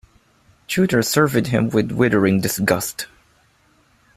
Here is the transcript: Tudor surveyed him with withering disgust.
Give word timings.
Tudor 0.67 1.03
surveyed 1.03 1.45
him 1.45 1.69
with 1.69 1.91
withering 1.91 2.41
disgust. 2.41 3.05